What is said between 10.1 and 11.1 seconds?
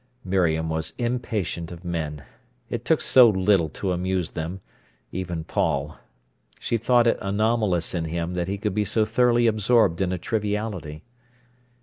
a triviality.